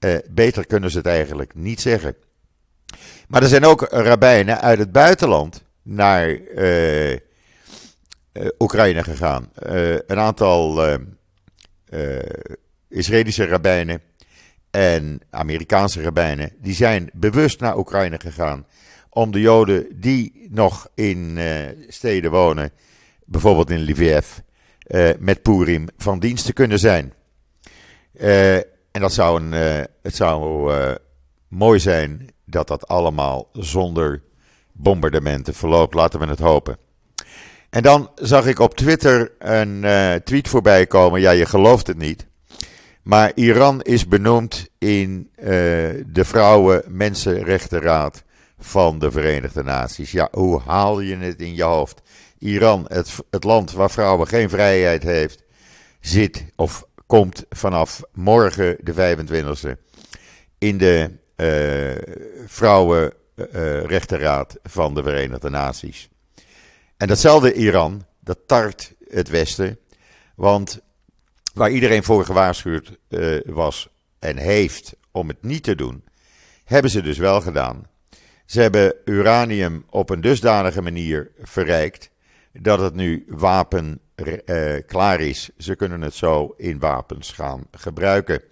Uh, 0.00 0.16
beter 0.30 0.66
kunnen 0.66 0.90
ze 0.90 0.96
het 0.96 1.06
eigenlijk 1.06 1.54
niet 1.54 1.80
zeggen. 1.80 2.16
Maar 3.28 3.42
er 3.42 3.48
zijn 3.48 3.64
ook 3.64 3.80
rabbijnen 3.90 4.60
uit 4.60 4.78
het 4.78 4.92
buitenland 4.92 5.62
naar 5.82 6.38
Oekraïne 8.58 9.02
gegaan. 9.02 9.50
een 10.06 10.18
aantal 10.18 10.80
Israëlische 12.88 13.46
rabbijnen 13.46 14.00
en 14.72 15.20
Amerikaanse 15.30 16.02
rabbijnen, 16.02 16.52
die 16.60 16.74
zijn 16.74 17.10
bewust 17.12 17.60
naar 17.60 17.78
Oekraïne 17.78 18.20
gegaan 18.20 18.66
om 19.08 19.30
de 19.30 19.40
Joden 19.40 19.86
die 20.00 20.48
nog 20.50 20.88
in 20.94 21.36
uh, 21.36 21.46
steden 21.88 22.30
wonen, 22.30 22.70
bijvoorbeeld 23.24 23.70
in 23.70 23.90
Lviv, 23.90 24.26
uh, 24.86 25.10
met 25.18 25.42
Purim 25.42 25.88
van 25.96 26.18
dienst 26.18 26.44
te 26.44 26.52
kunnen 26.52 26.78
zijn. 26.78 27.12
Uh, 28.14 28.56
en 28.56 29.00
dat 29.00 29.12
zou, 29.12 29.42
een, 29.42 29.52
het 30.02 30.16
zou 30.16 30.72
mooi 31.48 31.80
zijn 31.80 32.28
dat 32.44 32.68
dat 32.68 32.88
allemaal 32.88 33.48
zonder 33.52 34.22
bombardementen 34.72 35.54
verloopt. 35.54 35.94
Laten 35.94 36.20
we 36.20 36.26
het 36.26 36.38
hopen. 36.38 36.76
En 37.70 37.82
dan 37.82 38.10
zag 38.14 38.46
ik 38.46 38.58
op 38.58 38.74
Twitter 38.74 39.32
een 39.38 39.84
tweet 40.24 40.48
voorbij 40.48 40.86
komen. 40.86 41.20
Ja, 41.20 41.30
je 41.30 41.46
gelooft 41.46 41.86
het 41.86 41.98
niet. 41.98 42.26
Maar 43.02 43.32
Iran 43.34 43.82
is 43.82 44.08
benoemd 44.08 44.68
in 44.78 45.30
uh, 45.36 45.44
de 46.06 46.24
Vrouwen-Mensenrechtenraad 46.24 48.22
van 48.58 48.98
de 48.98 49.10
Verenigde 49.10 49.62
Naties. 49.62 50.10
Ja, 50.10 50.28
hoe 50.32 50.60
haal 50.60 51.00
je 51.00 51.16
het 51.16 51.40
in 51.40 51.54
je 51.54 51.62
hoofd? 51.62 52.00
Iran, 52.38 52.84
het, 52.88 53.18
het 53.30 53.44
land 53.44 53.72
waar 53.72 53.90
vrouwen 53.90 54.26
geen 54.26 54.48
vrijheid 54.48 55.02
heeft, 55.02 55.44
zit 56.00 56.44
of 56.56 56.86
komt 57.06 57.44
vanaf 57.50 58.02
morgen 58.12 58.76
de 58.80 58.94
25e 58.94 59.70
in 60.58 60.78
de 60.78 61.10
uh, 61.36 61.92
Vrouwenrechtenraad 62.46 64.56
van 64.62 64.94
de 64.94 65.02
Verenigde 65.02 65.50
Naties. 65.50 66.08
En 66.96 67.08
datzelfde 67.08 67.52
Iran, 67.52 68.04
dat 68.20 68.38
tart 68.46 68.94
het 69.08 69.28
Westen, 69.28 69.78
want 70.34 70.80
waar 71.52 71.70
iedereen 71.70 72.04
voor 72.04 72.24
gewaarschuwd 72.24 72.98
uh, 73.08 73.40
was 73.44 73.88
en 74.18 74.36
heeft 74.36 74.94
om 75.10 75.28
het 75.28 75.42
niet 75.42 75.62
te 75.62 75.74
doen, 75.74 76.04
hebben 76.64 76.90
ze 76.90 77.02
dus 77.02 77.18
wel 77.18 77.40
gedaan. 77.40 77.86
Ze 78.46 78.60
hebben 78.60 78.94
uranium 79.04 79.84
op 79.90 80.10
een 80.10 80.20
dusdanige 80.20 80.82
manier 80.82 81.30
verrijkt 81.42 82.10
dat 82.52 82.80
het 82.80 82.94
nu 82.94 83.24
wapen 83.28 84.00
uh, 84.14 84.74
klaar 84.86 85.20
is. 85.20 85.50
Ze 85.58 85.76
kunnen 85.76 86.00
het 86.00 86.14
zo 86.14 86.54
in 86.56 86.78
wapens 86.78 87.32
gaan 87.32 87.66
gebruiken. 87.70 88.42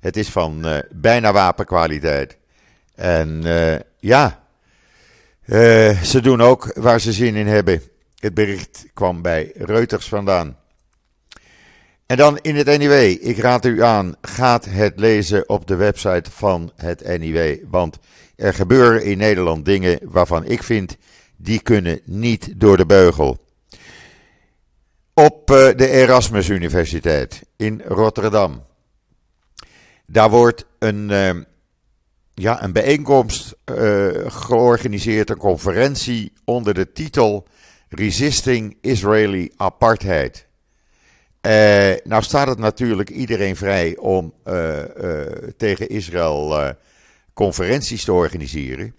Het 0.00 0.16
is 0.16 0.28
van 0.28 0.66
uh, 0.66 0.78
bijna 0.90 1.32
wapenkwaliteit. 1.32 2.38
En 2.94 3.42
ja, 3.98 4.46
ze 6.02 6.20
doen 6.22 6.40
ook 6.40 6.72
waar 6.74 7.00
ze 7.00 7.12
zin 7.12 7.34
in 7.34 7.46
hebben. 7.46 7.82
Het 8.18 8.34
bericht 8.34 8.86
kwam 8.94 9.22
bij 9.22 9.52
Reuters 9.54 10.08
vandaan. 10.08 10.58
En 12.14 12.20
dan 12.20 12.38
in 12.42 12.56
het 12.56 12.78
NIW. 12.78 12.92
Ik 13.20 13.38
raad 13.38 13.64
u 13.64 13.82
aan, 13.82 14.14
gaat 14.20 14.64
het 14.64 15.00
lezen 15.00 15.48
op 15.48 15.66
de 15.66 15.74
website 15.74 16.30
van 16.30 16.72
het 16.76 17.18
NIW. 17.18 17.56
Want 17.70 17.98
er 18.36 18.54
gebeuren 18.54 19.04
in 19.04 19.18
Nederland 19.18 19.64
dingen 19.64 19.98
waarvan 20.02 20.44
ik 20.44 20.62
vind, 20.62 20.96
die 21.36 21.60
kunnen 21.62 22.00
niet 22.04 22.52
door 22.56 22.76
de 22.76 22.86
beugel. 22.86 23.38
Op 25.14 25.50
eh, 25.50 25.76
de 25.76 25.88
Erasmus 25.88 26.48
Universiteit 26.48 27.42
in 27.56 27.82
Rotterdam. 27.86 28.62
Daar 30.06 30.30
wordt 30.30 30.66
een, 30.78 31.10
uh, 31.10 31.30
ja, 32.34 32.62
een 32.62 32.72
bijeenkomst 32.72 33.56
uh, 33.64 34.08
georganiseerd, 34.26 35.30
een 35.30 35.36
conferentie 35.36 36.32
onder 36.44 36.74
de 36.74 36.92
titel 36.92 37.46
Resisting 37.88 38.76
Israeli 38.80 39.52
Apartheid. 39.56 40.46
Uh, 41.46 41.92
nou 42.04 42.22
staat 42.22 42.48
het 42.48 42.58
natuurlijk 42.58 43.10
iedereen 43.10 43.56
vrij 43.56 43.96
om 43.96 44.34
tegen 45.56 45.88
Israël 45.88 46.74
conferenties 47.34 48.04
te 48.04 48.12
organiseren. 48.12 48.94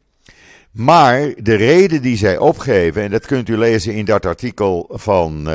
Maar 0.71 1.33
de 1.37 1.55
reden 1.55 2.01
die 2.01 2.17
zij 2.17 2.37
opgeven, 2.37 3.01
en 3.01 3.11
dat 3.11 3.25
kunt 3.25 3.49
u 3.49 3.57
lezen 3.57 3.93
in 3.93 4.05
dat 4.05 4.25
artikel 4.25 4.89
van 4.91 5.49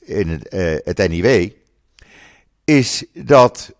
in 0.00 0.42
het, 0.84 1.08
NIW, 1.08 1.50
is 2.64 3.04
dat 3.12 3.72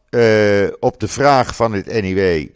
op 0.81 1.01
de 1.01 1.09
vraag 1.09 1.57
van 1.57 1.73
het 1.73 2.03
NIW 2.03 2.49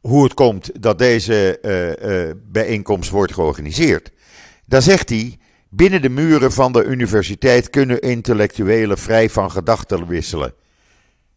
hoe 0.00 0.24
het 0.24 0.34
komt 0.34 0.82
dat 0.82 0.98
deze 0.98 1.60
bijeenkomst 2.52 3.10
wordt 3.10 3.34
georganiseerd, 3.34 4.10
dan 4.64 4.82
zegt 4.82 5.08
hij: 5.08 5.38
binnen 5.76 6.02
de 6.02 6.08
muren 6.08 6.52
van 6.52 6.72
de 6.72 6.84
universiteit 6.84 7.70
kunnen 7.70 8.00
intellectuelen 8.00 8.98
vrij 8.98 9.30
van 9.30 9.50
gedachten 9.50 10.06
wisselen. 10.06 10.54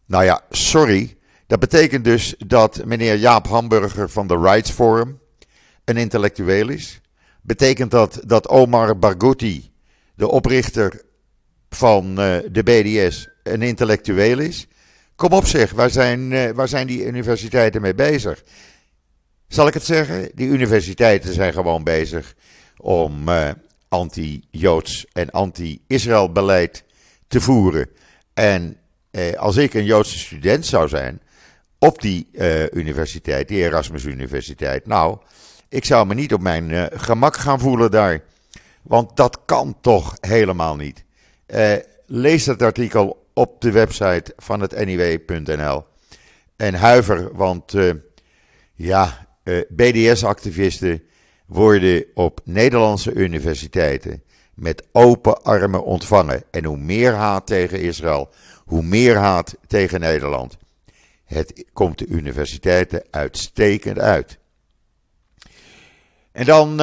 Nou 0.06 0.24
ja, 0.24 0.42
sorry. 0.50 1.16
Dat 1.46 1.58
betekent 1.58 2.04
dus 2.04 2.34
dat 2.46 2.84
meneer 2.84 3.16
Jaap 3.16 3.46
Hamburger 3.46 4.10
van 4.10 4.26
de 4.26 4.38
Rights 4.38 4.70
Forum 4.70 5.20
een 5.84 5.96
intellectueel 5.96 6.68
is. 6.68 7.00
Betekent 7.42 7.90
dat 7.90 8.20
dat 8.26 8.48
Omar 8.48 8.98
Barghouti, 8.98 9.72
de 10.14 10.28
oprichter 10.28 11.02
van 11.68 12.10
uh, 12.10 12.36
de 12.50 12.62
BDS 12.62 13.28
een 13.42 13.62
intellectueel 13.62 14.38
is. 14.38 14.66
Kom 15.14 15.32
op 15.32 15.46
zeg, 15.46 15.72
waar 15.72 15.90
zijn, 15.90 16.30
uh, 16.30 16.50
waar 16.50 16.68
zijn 16.68 16.86
die 16.86 17.06
universiteiten 17.06 17.80
mee 17.80 17.94
bezig? 17.94 18.42
Zal 19.48 19.66
ik 19.66 19.74
het 19.74 19.84
zeggen? 19.84 20.30
Die 20.34 20.48
universiteiten 20.48 21.34
zijn 21.34 21.52
gewoon 21.52 21.84
bezig 21.84 22.34
om 22.76 23.28
uh, 23.28 23.50
anti-Joods 23.90 25.06
en 25.12 25.30
anti-Israël 25.30 26.32
beleid 26.32 26.84
te 27.28 27.40
voeren. 27.40 27.88
En 28.34 28.76
als 29.36 29.56
ik 29.56 29.74
een 29.74 29.84
Joodse 29.84 30.18
student 30.18 30.66
zou 30.66 30.88
zijn 30.88 31.20
op 31.78 32.00
die 32.00 32.28
universiteit, 32.70 33.48
die 33.48 33.62
Erasmus 33.62 34.04
Universiteit, 34.04 34.86
nou, 34.86 35.18
ik 35.68 35.84
zou 35.84 36.06
me 36.06 36.14
niet 36.14 36.32
op 36.32 36.40
mijn 36.40 36.90
gemak 36.92 37.36
gaan 37.36 37.60
voelen 37.60 37.90
daar. 37.90 38.22
Want 38.82 39.16
dat 39.16 39.40
kan 39.44 39.76
toch 39.80 40.16
helemaal 40.20 40.76
niet. 40.76 41.04
Uh, 41.46 41.72
lees 42.06 42.44
dat 42.44 42.62
artikel 42.62 43.26
op 43.34 43.60
de 43.60 43.70
website 43.70 44.32
van 44.36 44.60
het 44.60 44.84
NIW.nl. 44.84 45.84
En 46.56 46.74
huiver, 46.74 47.36
want 47.36 47.74
uh, 47.74 47.92
ja, 48.74 49.26
eh, 49.42 49.60
BDS-activisten 49.68 51.02
worden 51.50 52.04
op 52.14 52.40
Nederlandse 52.44 53.12
universiteiten 53.12 54.22
met 54.54 54.86
open 54.92 55.42
armen 55.42 55.84
ontvangen. 55.84 56.42
En 56.50 56.64
hoe 56.64 56.76
meer 56.76 57.12
haat 57.12 57.46
tegen 57.46 57.80
Israël, 57.80 58.30
hoe 58.64 58.82
meer 58.82 59.16
haat 59.16 59.56
tegen 59.66 60.00
Nederland. 60.00 60.56
Het 61.24 61.64
komt 61.72 61.98
de 61.98 62.06
universiteiten 62.06 63.02
uitstekend 63.10 63.98
uit. 63.98 64.38
En 66.32 66.44
dan, 66.44 66.80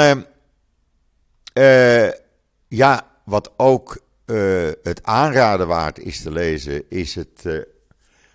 ja, 2.68 3.08
wat 3.24 3.52
ook 3.58 4.02
uh, 4.26 4.70
het 4.84 5.04
aanraden 5.04 5.68
waard 5.68 6.00
is 6.00 6.22
te 6.22 6.32
lezen, 6.32 6.84
is 6.90 7.16
het 7.16 7.66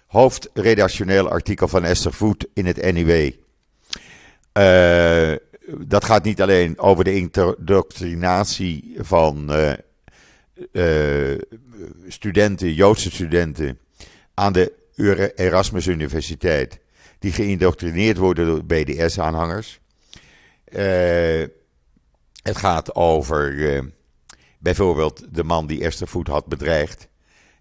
hoofdredactioneel 0.06 1.28
artikel 1.28 1.68
van 1.68 1.84
Esther 1.84 2.12
Voet 2.12 2.46
in 2.54 2.66
het 2.66 2.92
NIW. 2.92 3.32
Dat 5.78 6.04
gaat 6.04 6.24
niet 6.24 6.42
alleen 6.42 6.78
over 6.78 7.04
de 7.04 7.14
indoctrinatie 7.14 8.94
van 8.98 9.50
studenten, 12.08 12.74
Joodse 12.74 13.10
studenten, 13.10 13.78
aan 14.34 14.52
de 14.52 14.72
Erasmus 15.34 15.86
Universiteit, 15.86 16.80
die 17.18 17.32
geïndoctrineerd 17.32 18.16
worden 18.16 18.46
door 18.46 18.64
BDS-aanhangers. 18.64 19.80
het 22.42 22.56
gaat 22.56 22.94
over 22.94 23.54
Bijvoorbeeld 24.62 25.34
de 25.34 25.44
man 25.44 25.66
die 25.66 25.84
Esther 25.84 26.08
Voet 26.08 26.26
had 26.26 26.46
bedreigd 26.46 27.08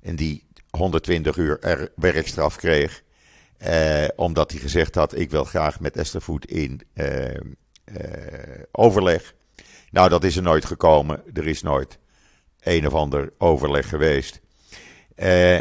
en 0.01 0.15
die 0.15 0.47
120 0.69 1.37
uur 1.37 1.89
werkstraf 1.95 2.55
kreeg. 2.55 3.03
Eh, 3.57 4.07
omdat 4.15 4.51
hij 4.51 4.59
gezegd 4.59 4.95
had: 4.95 5.17
Ik 5.17 5.31
wil 5.31 5.43
graag 5.43 5.79
met 5.79 5.97
Esther 5.97 6.21
Voet 6.21 6.45
in 6.45 6.81
eh, 6.93 7.35
eh, 7.35 7.41
overleg. 8.71 9.33
Nou, 9.91 10.09
dat 10.09 10.23
is 10.23 10.35
er 10.35 10.41
nooit 10.41 10.65
gekomen. 10.65 11.23
Er 11.33 11.47
is 11.47 11.61
nooit 11.61 11.99
een 12.61 12.87
of 12.87 12.93
ander 12.93 13.33
overleg 13.37 13.89
geweest. 13.89 14.41
Eh, 15.15 15.57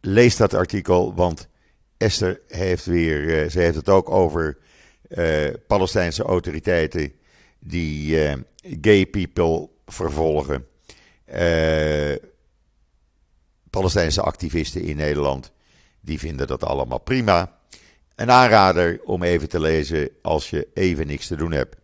lees 0.00 0.36
dat 0.36 0.54
artikel, 0.54 1.14
want 1.14 1.48
Esther 1.96 2.40
heeft 2.48 2.84
weer. 2.84 3.42
Eh, 3.42 3.50
ze 3.50 3.58
heeft 3.58 3.76
het 3.76 3.88
ook 3.88 4.10
over 4.10 4.58
eh, 5.08 5.50
Palestijnse 5.66 6.22
autoriteiten 6.22 7.12
die 7.58 8.18
gay 8.80 9.06
people 9.06 9.68
vervolgen. 9.86 10.66
Palestijnse 13.70 14.22
activisten 14.22 14.82
in 14.82 14.96
Nederland, 14.96 15.52
die 16.00 16.18
vinden 16.18 16.46
dat 16.46 16.64
allemaal 16.64 16.98
prima. 16.98 17.58
Een 18.22 18.30
aanrader 18.30 19.00
om 19.04 19.22
even 19.22 19.48
te 19.48 19.60
lezen 19.60 20.10
als 20.20 20.50
je 20.50 20.68
even 20.74 21.06
niks 21.06 21.26
te 21.26 21.36
doen 21.36 21.52
hebt. 21.52 21.76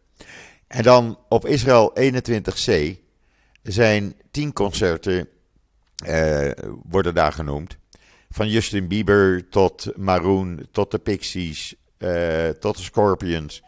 En 0.66 0.82
dan 0.82 1.18
op 1.28 1.46
Israël 1.46 1.92
21c 2.00 2.98
zijn 3.62 4.14
tien 4.30 4.52
concerten, 4.52 5.28
uh, 6.06 6.50
worden 6.88 7.14
daar 7.14 7.32
genoemd. 7.32 7.76
Van 8.30 8.48
Justin 8.48 8.88
Bieber 8.88 9.48
tot 9.48 9.90
Maroon, 9.96 10.66
tot 10.72 10.90
de 10.90 10.98
Pixies, 10.98 11.74
uh, 11.98 12.48
tot 12.48 12.76
de 12.76 12.82
Scorpions 12.82 13.62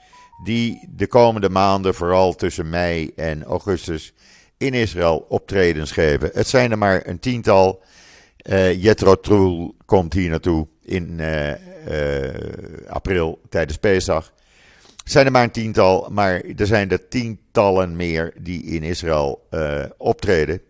die 0.45 0.89
de 0.91 1.07
komende 1.07 1.51
maanden, 1.51 1.95
vooral 1.95 2.35
tussen 2.35 2.69
mei 2.69 3.13
en 3.17 3.45
augustus, 3.45 4.13
in 4.57 4.75
Israël 4.75 5.27
optredens 5.29 5.93
geven. 5.93 6.31
Het 6.33 6.49
zijn 6.49 6.71
er 6.71 6.79
maar 6.79 7.07
een 7.07 7.19
tiental. 7.19 7.83
Uh, 8.43 8.83
Jethro 8.83 9.21
Troel 9.21 9.77
komt 9.85 10.13
hier 10.13 10.31
naartoe 10.31 10.69
in 10.91 11.19
uh, 11.21 11.51
uh, 11.89 12.35
april 12.89 13.41
tijdens 13.49 13.79
Pesach. 13.79 14.33
Zijn 15.05 15.27
er 15.27 15.33
maar 15.33 15.43
een 15.43 15.51
tiental, 15.51 16.09
maar 16.11 16.43
er 16.57 16.67
zijn 16.67 16.91
er 16.91 17.09
tientallen 17.09 17.97
meer 17.97 18.33
die 18.39 18.65
in 18.65 18.83
Israël 18.83 19.49
optreden. 19.97 20.63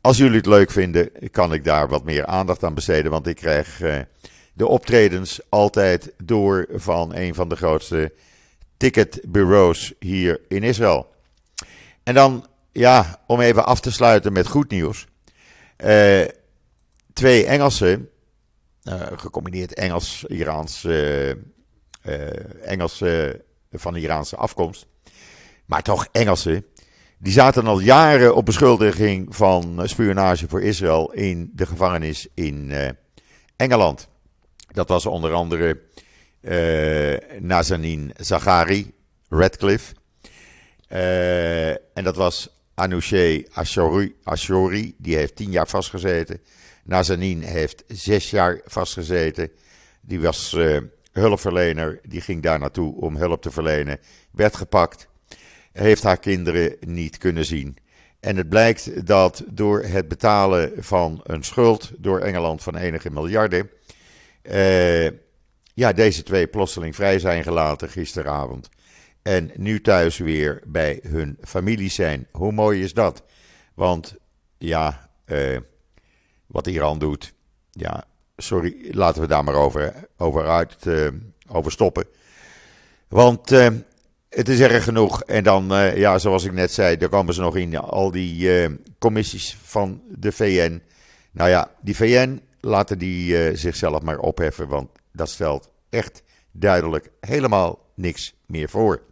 Als 0.00 0.16
jullie 0.16 0.36
het 0.36 0.46
leuk 0.46 0.70
vinden, 0.70 1.10
kan 1.30 1.52
ik 1.52 1.64
daar 1.64 1.88
wat 1.88 2.04
meer 2.04 2.26
aandacht 2.26 2.64
aan 2.64 2.74
besteden, 2.74 3.10
want 3.10 3.26
ik 3.26 3.36
krijg 3.36 3.80
de 4.52 4.66
optredens 4.66 5.40
altijd 5.48 6.12
door 6.24 6.66
van 6.74 7.14
een 7.14 7.34
van 7.34 7.48
de 7.48 7.56
grootste 7.56 8.12
ticketbureaus 8.76 9.92
hier 9.98 10.40
in 10.48 10.62
Israël. 10.62 11.06
En 12.02 12.14
dan, 12.14 12.46
ja, 12.72 13.20
om 13.26 13.40
even 13.40 13.66
af 13.66 13.80
te 13.80 13.92
sluiten 13.92 14.32
met 14.32 14.46
goed 14.46 14.70
nieuws. 14.70 15.06
Twee 17.12 17.46
Engelsen, 17.46 18.08
gecombineerd 19.16 19.74
Engels-Iraans, 19.74 20.86
Engels 22.62 23.02
van 23.72 23.96
Iraanse 23.96 24.36
afkomst, 24.36 24.86
maar 25.66 25.82
toch 25.82 26.08
Engelsen. 26.12 26.66
Die 27.18 27.32
zaten 27.32 27.66
al 27.66 27.80
jaren 27.80 28.34
op 28.34 28.44
beschuldiging 28.44 29.36
van 29.36 29.80
spionage 29.84 30.48
voor 30.48 30.62
Israël 30.62 31.12
in 31.12 31.50
de 31.54 31.66
gevangenis 31.66 32.28
in 32.34 32.72
Engeland. 33.56 34.08
Dat 34.72 34.88
was 34.88 35.06
onder 35.06 35.32
andere 35.32 35.80
uh, 36.40 37.40
Nazanin 37.40 38.12
Zaghari, 38.16 38.92
Radcliffe. 39.28 39.94
En 41.94 42.04
dat 42.04 42.16
was 42.16 42.48
Anousheh 42.74 43.44
Ashori, 44.22 44.94
die 44.98 45.16
heeft 45.16 45.36
tien 45.36 45.50
jaar 45.50 45.68
vastgezeten. 45.68 46.40
Nazanin 46.90 47.42
heeft 47.42 47.84
zes 47.86 48.30
jaar 48.30 48.60
vastgezeten. 48.64 49.50
Die 50.00 50.20
was 50.20 50.52
uh, 50.52 50.78
hulpverlener, 51.12 52.00
die 52.02 52.20
ging 52.20 52.42
daar 52.42 52.58
naartoe 52.58 52.94
om 52.94 53.16
hulp 53.16 53.42
te 53.42 53.50
verlenen. 53.50 53.98
Werd 54.30 54.56
gepakt, 54.56 55.08
heeft 55.72 56.02
haar 56.02 56.18
kinderen 56.18 56.76
niet 56.80 57.18
kunnen 57.18 57.44
zien. 57.44 57.76
En 58.20 58.36
het 58.36 58.48
blijkt 58.48 59.06
dat 59.06 59.44
door 59.50 59.82
het 59.82 60.08
betalen 60.08 60.72
van 60.78 61.20
een 61.22 61.44
schuld 61.44 61.92
door 61.98 62.20
Engeland 62.20 62.62
van 62.62 62.76
enige 62.76 63.10
miljarden, 63.10 63.70
uh, 64.42 65.10
ja, 65.74 65.92
deze 65.92 66.22
twee 66.22 66.46
plotseling 66.46 66.94
vrij 66.94 67.18
zijn 67.18 67.42
gelaten 67.42 67.88
gisteravond. 67.88 68.68
En 69.22 69.50
nu 69.56 69.80
thuis 69.80 70.18
weer 70.18 70.62
bij 70.66 71.00
hun 71.08 71.38
familie 71.42 71.90
zijn. 71.90 72.26
Hoe 72.30 72.52
mooi 72.52 72.82
is 72.82 72.94
dat? 72.94 73.22
Want 73.74 74.16
ja, 74.58 75.10
uh, 75.26 75.56
wat 76.50 76.66
Iran 76.66 76.98
doet, 76.98 77.34
ja, 77.70 78.04
sorry, 78.36 78.88
laten 78.90 79.20
we 79.20 79.28
daar 79.28 79.44
maar 79.44 79.54
over, 79.54 80.08
over, 80.16 80.48
uit, 80.48 80.86
over 81.48 81.72
stoppen. 81.72 82.06
Want 83.08 83.52
uh, 83.52 83.68
het 84.28 84.48
is 84.48 84.60
erg 84.60 84.84
genoeg. 84.84 85.22
En 85.22 85.44
dan, 85.44 85.72
uh, 85.72 85.96
ja, 85.96 86.18
zoals 86.18 86.44
ik 86.44 86.52
net 86.52 86.72
zei, 86.72 86.96
daar 86.96 87.08
komen 87.08 87.34
ze 87.34 87.40
nog 87.40 87.56
in 87.56 87.76
al 87.76 88.10
die 88.10 88.68
commissies 88.98 89.56
van 89.62 90.02
de 90.08 90.32
VN. 90.32 90.82
Nou 91.30 91.50
ja, 91.50 91.70
die 91.80 91.96
VN 91.96 92.40
laten 92.60 92.98
die 92.98 93.56
zichzelf 93.56 94.02
maar 94.02 94.18
opheffen, 94.18 94.68
want 94.68 94.88
dat 95.12 95.28
stelt 95.28 95.70
echt 95.88 96.22
duidelijk 96.52 97.10
helemaal 97.20 97.78
niks 97.94 98.34
meer 98.46 98.68
voor. 98.68 99.02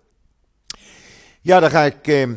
Ja, 1.41 1.61
dan 1.61 1.71
ga 1.71 1.83
ik 1.83 2.29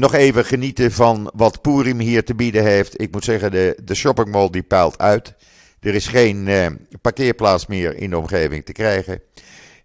nog 0.00 0.14
even 0.14 0.44
genieten 0.44 0.92
van 0.92 1.30
wat 1.34 1.60
Purim 1.60 1.98
hier 1.98 2.24
te 2.24 2.34
bieden 2.34 2.62
heeft. 2.62 3.00
Ik 3.00 3.12
moet 3.12 3.24
zeggen, 3.24 3.50
de, 3.50 3.78
de 3.84 3.94
shoppingmall 3.94 4.50
die 4.50 4.62
peilt 4.62 4.98
uit. 4.98 5.34
Er 5.80 5.94
is 5.94 6.06
geen 6.06 6.48
eh, 6.48 6.66
parkeerplaats 7.00 7.66
meer 7.66 7.96
in 7.96 8.10
de 8.10 8.18
omgeving 8.18 8.64
te 8.64 8.72
krijgen. 8.72 9.20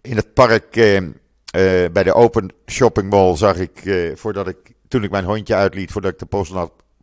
In 0.00 0.16
het 0.16 0.34
park 0.34 0.76
eh, 0.76 0.96
eh, 0.96 1.04
bij 1.92 2.02
de 2.02 2.14
Open 2.14 2.52
Shopping 2.66 3.10
Mall 3.10 3.36
zag 3.36 3.56
ik, 3.56 4.12
voordat 4.14 4.48
ik, 4.48 4.56
toen 4.88 5.02
ik 5.04 5.10
mijn 5.10 5.24
hondje 5.24 5.54
uitliet, 5.54 5.92
voordat 5.92 6.12
ik 6.12 6.18
de 6.18 6.26
post, 6.26 6.52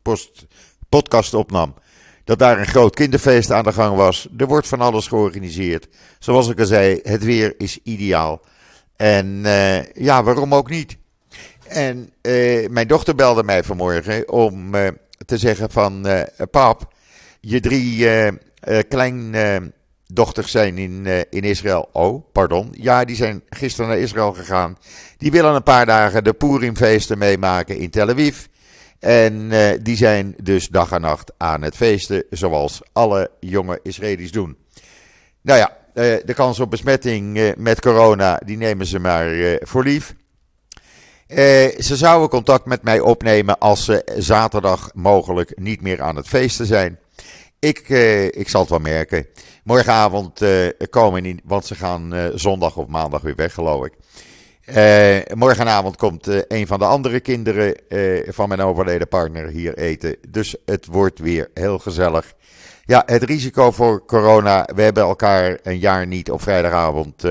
post, 0.02 0.46
podcast 0.90 1.34
opnam, 1.34 1.74
dat 2.24 2.40
daar 2.40 2.60
een 2.60 2.68
groot 2.68 2.96
kinderfeest 2.96 3.52
aan 3.52 3.64
de 3.64 3.74
gang 3.74 3.96
was. 3.96 4.28
Er 4.38 4.48
wordt 4.48 4.68
van 4.68 4.82
alles 4.82 5.08
georganiseerd. 5.08 5.88
Zoals 6.20 6.50
ik 6.50 6.60
al 6.60 6.66
zei, 6.66 7.00
het 7.04 7.24
weer 7.24 7.54
is 7.58 7.80
ideaal. 7.84 8.42
En 8.96 9.42
ja, 9.94 10.24
waarom 10.24 10.54
ook 10.56 10.70
niet? 10.70 10.98
En 11.70 12.10
uh, 12.22 12.70
mijn 12.70 12.88
dochter 12.88 13.16
belde 13.16 13.44
mij 13.44 13.64
vanmorgen 13.64 14.32
om 14.32 14.76
uh, 14.76 14.88
te 15.26 15.38
zeggen 15.38 15.72
van... 15.72 16.08
Uh, 16.08 16.22
pap, 16.52 16.94
je 17.40 17.60
drie 17.60 18.08
kleindochters 18.88 20.52
zijn 20.52 20.78
in, 20.78 21.06
in 21.30 21.44
Israël. 21.44 21.90
Oh, 21.92 22.26
pardon. 22.32 22.70
Ja, 22.72 23.06
die 23.06 23.16
zijn 23.16 23.42
gisteren 23.50 23.90
naar 23.90 24.00
Israël 24.00 24.34
gegaan. 24.34 24.78
Die 25.18 25.32
willen 25.32 25.56
een 25.56 25.64
paar 25.64 25.86
dagen 25.86 26.24
de 26.24 26.34
Purimfeesten 26.34 27.18
meemaken 27.18 27.78
in 27.78 27.90
Tel 27.90 28.10
Aviv. 28.10 28.46
En 29.00 29.50
die 29.82 29.98
zijn 29.98 30.36
dus 30.44 30.68
dag 30.68 30.92
en 30.92 31.02
nacht 31.02 31.32
aan 31.38 31.62
het 31.62 31.76
feesten, 31.76 32.24
zoals 32.30 32.82
alle 32.94 33.32
jonge 33.40 33.80
Israëli's 33.84 34.32
doen. 34.32 34.58
Nou 35.42 35.60
ja, 35.60 35.78
de 36.26 36.34
kans 36.36 36.60
op 36.60 36.70
besmetting 36.70 37.54
met 37.58 37.82
corona, 37.82 38.42
die 38.46 38.58
nemen 38.58 38.86
ze 38.86 39.00
maar 39.00 39.58
voor 39.62 39.84
lief. 39.84 40.16
Uh, 41.28 41.38
ze 41.80 41.96
zouden 41.96 42.30
contact 42.30 42.66
met 42.66 42.84
mij 42.84 43.00
opnemen 43.00 43.58
als 43.58 43.86
ze 43.86 44.12
zaterdag 44.18 44.90
mogelijk 44.94 45.60
niet 45.60 45.82
meer 45.82 46.02
aan 46.02 46.16
het 46.16 46.28
feesten 46.28 46.66
zijn. 46.66 47.00
Ik, 47.60 47.90
uh, 47.90 48.26
ik 48.26 48.50
zal 48.50 48.62
het 48.62 48.70
wel 48.70 48.80
merken. 48.80 49.28
Morgenavond 49.64 50.42
uh, 50.42 50.68
komen 50.90 51.24
niet, 51.24 51.42
want 51.44 51.66
ze 51.66 51.76
gaan 51.76 52.32
zondag 52.36 52.78
of 52.78 52.88
maandag 52.88 53.22
weer 53.22 53.36
weg, 53.36 53.54
geloof 53.54 53.86
ik. 53.86 53.94
morgenavond 55.36 55.96
komt 55.96 56.28
een 56.48 56.68
van 56.68 56.80
de 56.80 56.86
andere 56.86 57.20
kinderen 57.20 57.76
van 58.28 58.48
mijn 58.48 58.62
overleden 58.62 59.08
partner 59.08 59.48
hier 59.48 59.78
eten. 59.78 60.16
Dus 60.30 60.56
het 60.66 60.86
wordt 60.86 61.20
weer 61.20 61.50
heel 61.54 61.80
gezellig. 61.80 62.34
Ja, 62.86 63.04
het 63.06 63.24
risico 63.24 63.72
voor 63.72 64.06
corona. 64.06 64.70
We 64.76 64.82
hebben 64.82 65.04
elkaar 65.04 65.60
een 65.64 65.80
jaar 65.80 66.08
niet 66.08 66.32
op 66.32 66.42
vrijdagavond 66.42 67.24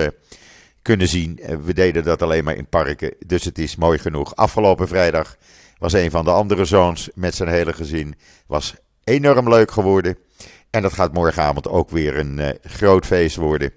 kunnen 0.87 1.09
zien. 1.09 1.40
We 1.64 1.75
deden 1.75 2.05
dat 2.05 2.22
alleen 2.22 2.44
maar 2.44 2.57
in 2.57 2.68
parken, 2.68 3.14
dus 3.27 3.44
het 3.44 3.59
is 3.59 3.77
mooi 3.77 3.99
genoeg. 3.99 4.37
Afgelopen 4.37 4.88
vrijdag 4.88 5.37
was 5.79 5.92
een 5.92 6.11
van 6.11 6.25
de 6.25 6.31
andere 6.31 6.64
zoons 6.64 7.09
met 7.14 7.35
zijn 7.35 7.49
hele 7.49 7.72
gezin. 7.72 8.14
Was 8.46 8.75
enorm 9.05 9.49
leuk 9.49 9.70
geworden. 9.70 10.18
En 10.70 10.83
dat 10.83 10.92
gaat 10.92 11.12
morgenavond 11.12 11.68
ook 11.68 11.90
weer 11.90 12.18
een 12.18 12.38
uh, 12.38 12.49
groot 12.62 13.07
feest 13.07 13.37
worden. 13.37 13.72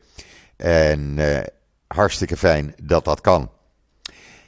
En 0.57 1.17
uh, 1.17 1.39
hartstikke 1.87 2.37
fijn 2.37 2.75
dat 2.83 3.05
dat 3.05 3.21
kan. 3.21 3.51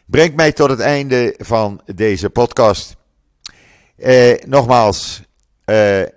Brengt 0.05 0.35
mij 0.35 0.51
tot 0.51 0.69
het 0.69 0.79
einde 0.79 1.35
van 1.37 1.81
deze 1.95 2.29
podcast. 2.29 2.95
Nogmaals, 4.45 5.21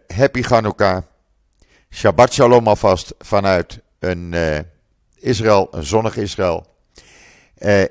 happy 0.06 0.42
Chanukah. 0.42 1.02
Shabbat 1.90 2.32
shalom 2.32 2.68
alvast 2.68 3.14
vanuit 3.18 3.80
een 3.98 4.34
Israël, 5.24 5.68
een 5.70 5.84
zonnig 5.84 6.16
Israël. 6.16 6.66
Uh, 7.58 7.84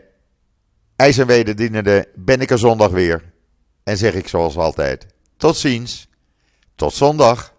IJs 0.96 1.18
en 1.18 1.28
wederdienende 1.28 2.10
ben 2.16 2.42
ik 2.42 2.50
er 2.50 2.60
zondag 2.60 2.92
weer. 2.92 3.34
En 3.84 3.98
zeg 3.98 4.14
ik 4.14 4.28
zoals 4.28 4.58
altijd, 4.58 5.06
tot 5.38 5.56
ziens, 5.56 6.08
tot 6.76 6.94
zondag. 6.94 7.53